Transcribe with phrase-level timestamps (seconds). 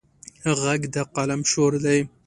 [0.63, 1.99] غږ د قلم شور دی